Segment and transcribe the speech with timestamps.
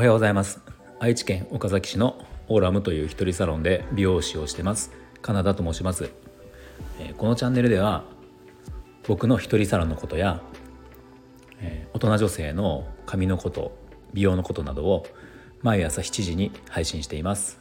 [0.00, 0.62] おはようございます。
[0.98, 4.92] 愛知県岡崎市のオーラムという一人サロンで美容師をしてます。
[5.20, 6.10] カナダと申します。
[7.18, 8.04] このチャンネルでは
[9.06, 10.40] 僕の一人サロンのことや
[11.92, 13.76] 大人女性の髪のこと
[14.14, 15.04] 美容のことなどを
[15.60, 17.60] 毎朝7時に配信しています。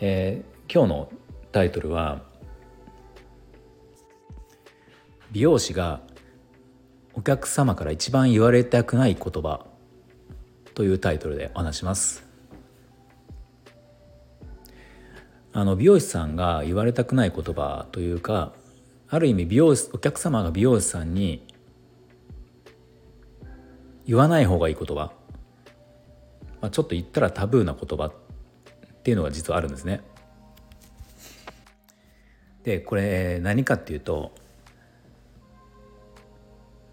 [0.00, 1.12] えー、今日の
[1.52, 2.22] タイトルは
[5.30, 6.00] 美容師が
[7.14, 9.66] お客様から一番言われたくない言葉
[10.74, 12.24] というタイトルでお話します
[15.52, 18.52] あの美容師さんが言われたくない言葉というか
[19.08, 21.46] ある意味美容お客様が美容師さんに
[24.06, 25.12] 言わない方がいい言葉、
[26.62, 28.12] まあ、ちょっと言ったらタブーな言葉っ
[29.02, 30.00] ていうのが実はあるんですね。
[32.64, 34.32] でこれ何かっていうと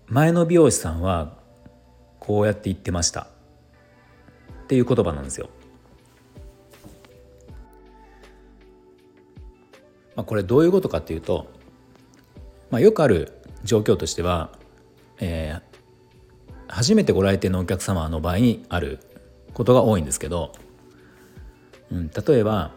[0.09, 1.38] 前の美容師さんは
[2.19, 3.27] こうやって言ってました
[4.63, 5.49] っていう言葉なんですよ。
[10.15, 11.47] まあ、これどういうことかっていうと、
[12.71, 14.52] まあ、よくある状況としては、
[15.19, 15.61] えー、
[16.67, 18.99] 初めてご来店のお客様の場合にある
[19.53, 20.53] ことが多いんですけど、
[21.91, 22.71] うん、例えば、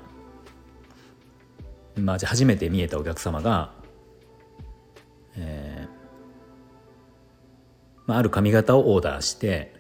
[1.97, 3.73] まあ、じゃ初めて見えたお客様が、
[8.07, 9.75] まあ、ある髪型をオーダーして、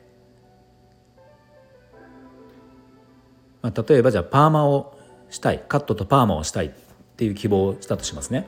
[3.63, 4.99] まあ、例えばじゃあパーマを
[5.31, 6.71] したいカットとパーマをしたいっ
[7.17, 8.47] ていう希望をしたとしますね。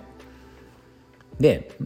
[1.41, 1.77] で、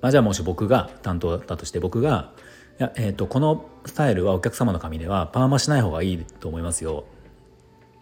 [0.00, 2.32] まあ、じゃあもし僕が担当だとして僕が
[2.78, 7.04] いや、えーと、このスタイルはお客様の髪ではパーマしない方がいいと思いますよ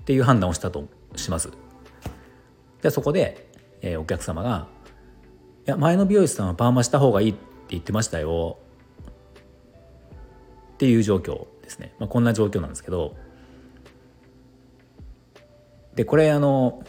[0.02, 1.50] っていう判断をしたとします。
[2.82, 3.50] でそこで、
[3.82, 4.68] えー、お客様が
[5.66, 8.58] 「いや前の美容師さんはパーマした方がいいって言ってましたよ」
[10.80, 13.14] っていう状況ですね、まあ、こんな状況なんですけど。
[15.94, 16.82] でこれあの、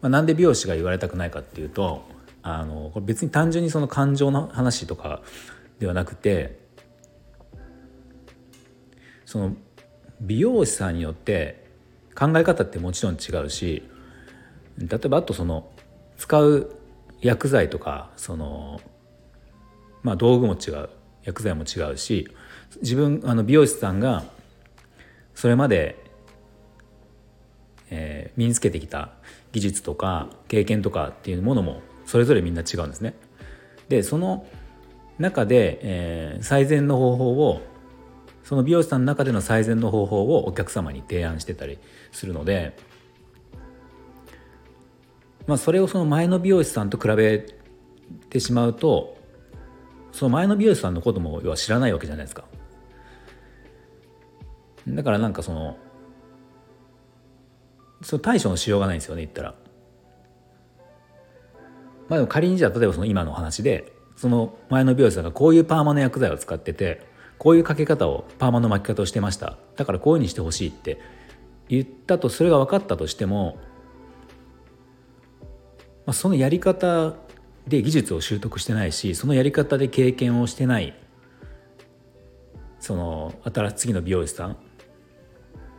[0.00, 2.02] まあ、なんで美容師が言われたくないかっていうと
[2.42, 5.22] あのこれ別に単純にその感情の話とか
[5.78, 6.58] ではなくて
[9.24, 9.54] その
[10.20, 11.64] 美容師さんによって
[12.16, 13.88] 考え方ってもちろん違うし
[14.78, 15.70] 例えばあとその
[16.16, 16.74] 使う
[17.20, 18.80] 薬剤とかその
[20.02, 20.88] まあ道具も違う
[21.22, 22.28] 薬剤も違うし
[22.80, 24.24] 自分あの美容師さんが
[25.34, 26.02] それまで、
[27.90, 29.12] えー、身につけてきた
[29.52, 33.14] 技術とか経験とかっていうものもそれぞれみんな違うんですね。
[33.88, 34.46] でその
[35.18, 37.60] 中で、えー、最善の方法を
[38.44, 41.78] その美容師さんの中での最善の方法をお客様に提案してたり
[42.10, 42.76] するので、
[45.46, 47.46] まあ、それをその前の美容師さんと比べ
[48.30, 49.16] てしまうと
[50.12, 52.44] その前の美容師さんのことも要は知らないわけじゃないですか。
[54.88, 55.76] だからなんかその
[58.02, 59.54] その対処のしようがないんですよね言ったら。
[62.08, 67.06] まあでも仮にじゃあ例えばその今の話でその前の美容師さんがこういうパーマの薬剤を使ってて
[67.38, 71.00] こういうかけ方をパーマの巻き方をしてましただからこういうふうにしてほしいって
[71.68, 73.56] 言ったとそれが分かったとしても、
[76.06, 77.14] まあ、そのやり方
[77.66, 80.94] で技術を習得してないしそのやり方で経験をしてない
[82.78, 84.56] その新次の美容師さん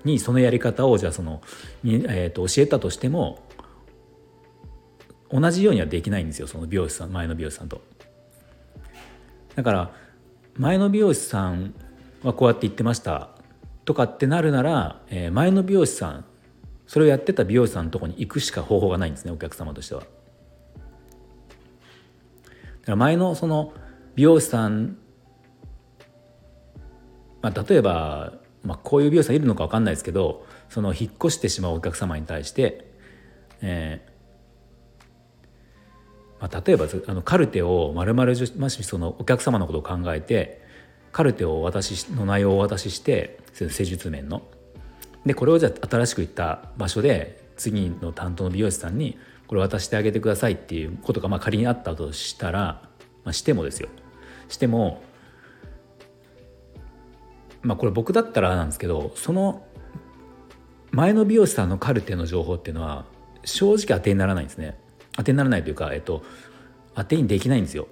[0.03, 1.41] にそのやり方をじゃあその、
[1.85, 3.39] えー、と教えたとしても
[5.31, 7.81] 同じようにはできないんですよその美容師さん前の美容師さんと。
[9.55, 9.91] だから
[10.57, 11.73] 前の美容師さん
[12.23, 13.29] はこうやって言ってました
[13.85, 16.25] とかってなるなら、えー、前の美容師さん
[16.87, 20.01] それをやってた美容師さんのとこに行くしか方法がないんですねお客様としては。
[20.01, 20.07] だ
[22.87, 23.73] から前のその
[24.15, 24.97] 美容師さん、
[27.41, 32.85] まあ、例えば、まあ、こういう美容師さんいるのか分かんないですけどその引っ越してしまうお客様に対して、
[33.61, 40.61] えー、まあ、例えばあのカルテをまるまるそのお客様のことを考えて
[41.11, 44.41] カルテをお渡しの内容をお渡しして施術面の。
[45.25, 49.17] でこれをじゃあ新しく行った場所で次の担当の美容師さんに
[49.47, 52.89] これ渡してあげてくださいっていうことがまあ仮にあったとしたら、
[53.23, 53.89] まあ、してもですよ。
[54.49, 55.01] しても
[57.63, 59.65] まあこれ僕だったらなんですけどその
[60.91, 63.05] 前の美容師さんのカルテの情報っていうのは
[63.45, 64.77] 正直当てにならないんですね。
[65.15, 66.23] 当てにならないというか、えっと、
[66.95, 67.87] 当てにできないんですよ。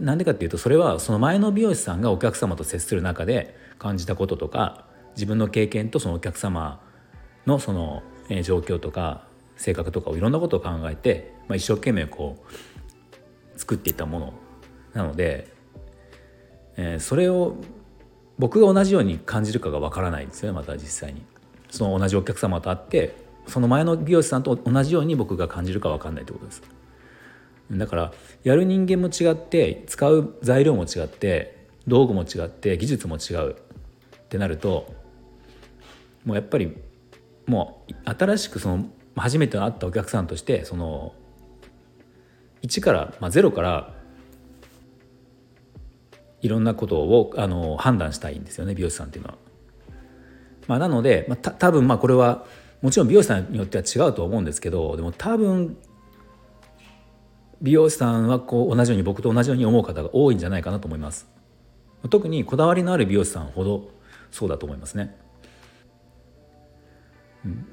[0.00, 4.86] なんでかっていうとそれはその前の美容師さんがお客様と接する中で感じたこととか
[5.16, 6.80] 自分の経験とそのお客様
[7.44, 9.26] のその、えー、状況とか
[9.56, 12.44] 性格とかをいろんなことを考えて、まあ、一生懸命こ
[13.56, 14.34] う作っていったもの
[14.92, 15.52] なので
[16.76, 17.56] えー、それを
[18.38, 21.22] 僕が同じように感じるかがわからないんですよねまた実際に。
[21.70, 23.16] その同じお客様と会って
[23.46, 26.62] その前の美容師さんと同じように僕が感じるか分かんないってことです
[27.70, 28.12] だから
[28.44, 33.56] やる人間も違って使う材料も違って道具も違って技術も違うっ
[34.28, 34.94] てなると
[36.24, 36.76] もうやっぱり
[37.46, 38.86] もう新しくその
[39.16, 41.12] 初めて会ったお客さんとしてその
[42.62, 43.94] 1から、まあ、0から
[46.44, 49.38] いろんなことをあの判断したいんですよね美容師さんっていうのは。
[50.66, 52.44] まあ、なので、まあ、た多分まあこれは
[52.82, 55.78] もちろん美容師さんによっては違うと思うんですけどでも多分
[57.62, 61.26] 美容師さんはこう同じように僕と同じように思う方が多いんじゃないかなと思います。
[62.10, 63.88] 特にこだわりのある美容師さんほど
[64.30, 65.16] そうだと思いますね。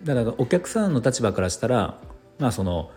[0.05, 1.99] だからお客さんの立場からしたら
[2.39, 2.91] まあその、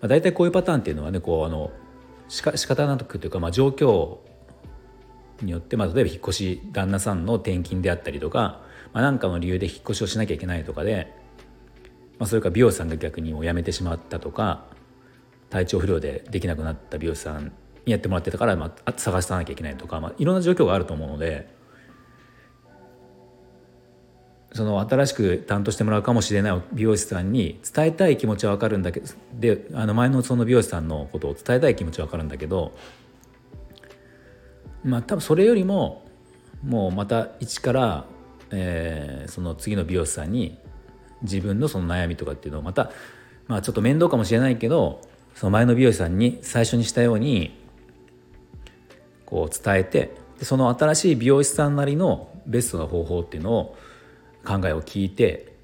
[0.00, 1.70] まあ、大体こういうパターンっていうのはねこうあの
[2.30, 4.18] しか仕方なくというか、まあ、状況
[5.42, 8.62] によって、まあ、例えば引っ越し旦那さんの転勤であったりとか
[8.92, 11.12] まあ、何かの理由で引っ越しをしなきゃいけないとかで、
[12.18, 14.66] まあ、それか美容師さんが逆にもう辞めてしまったとか
[15.48, 17.52] 体調不良でできなくなった美容師さん
[17.86, 21.48] にやってもらってたから、まあ、探さなきゃいけないとか、まあ、いろんな状況があると思うので
[24.52, 32.72] その新しく担当してもらうかもしれない美容師さんに伝えたい気持ちは分かるんだけどであの前のその美容師さんのことを伝えたい気持ちは分かるんだけど
[34.82, 36.04] まあ多分それよりも
[36.64, 38.04] もうまた一から
[38.50, 40.58] えー、その次の美容師さんに
[41.22, 42.90] 自分のその悩みとかっていうのをまた、
[43.46, 45.00] まあ、ちょっと面倒かもしれないけど
[45.34, 47.58] その前の美容師さんに最初にしたように
[49.26, 53.76] こう伝えてその新しい美容師さんなりのベストな方法っていうのを
[54.50, 55.54] 考えを聞いて、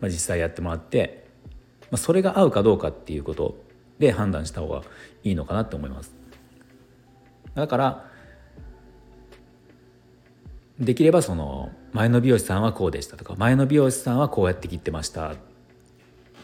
[0.00, 1.26] まあ、実際やってもらって、
[1.90, 3.62] まあ、それが合うかどうかっていうこと
[3.98, 4.82] で判断した方が
[5.22, 6.14] いいのかなって思います。
[7.54, 8.06] だから
[10.80, 15.34] できればその前の美容師さんはこうでしたとか前の美容師さんはこうやって切ってました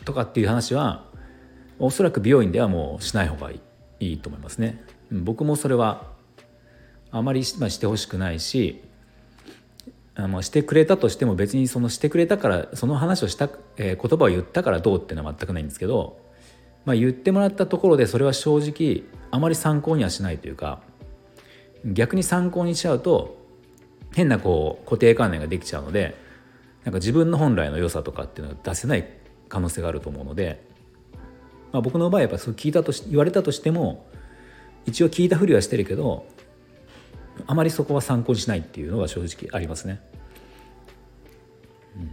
[0.04, 1.06] とかっていう話は
[1.78, 3.60] おそらく美容院ではもうしない方がい
[4.00, 4.84] いと思いますね。
[5.10, 6.06] 僕もそれは
[7.10, 8.82] あまり、まあ、してほしくないし
[10.20, 16.18] あのしてくれたとしても別にそのしてくれたからその話をした、えー、言葉を言ったからどうっていうのは全くないんですけど、
[16.84, 20.80] まあ、言ってもらったところでそれは正直あまり参考にはしないというか
[21.84, 23.38] 逆に参考にしちゃうと
[24.12, 26.16] 変なこう固定観念ができちゃうので
[26.84, 29.08] なんか自分の本来の良さとかっていうのは出せない
[29.48, 30.64] 可能性があると思うので、
[31.70, 34.04] まあ、僕の場合やっぱそう聞いたとし言われたとしても
[34.84, 36.26] 一応聞いたふりはしてるけど
[37.46, 40.00] あまりそこは参考にしないっていうのが正直ありますね。
[41.96, 42.10] うん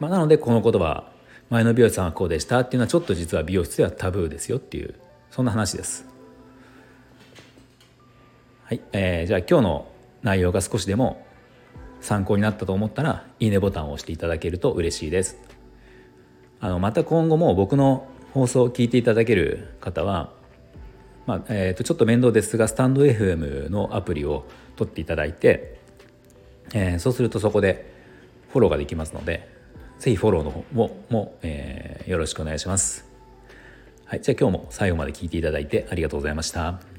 [0.00, 1.10] まあ、なのでこの言葉
[1.50, 4.94] 前の美容師さんはこうでしたっていうのはちょっと実は美容室ではタブーですよっていう
[5.30, 6.06] そんな話です。
[8.64, 9.88] はい、えー、じゃあ今日の
[10.22, 11.24] 内容が少しでも
[12.00, 15.38] 参考になったと思ったらいいねボタンを押していただけると嬉しいです
[16.60, 20.32] あのまた今後も僕の放送を聞いていただける方は、
[21.28, 24.46] まあえー、とちょっと面倒ですがスタンド FM のアプリを
[24.76, 25.78] 取っていただいて、
[26.72, 27.92] えー、そうするとそこで
[28.48, 29.46] フォローができますので
[29.98, 33.06] ぜひフォローの方もも、えー、よろしくお願いします。
[34.06, 36.97] はい、じゃあ今日も最後まで聞いていただいてありがとうございました。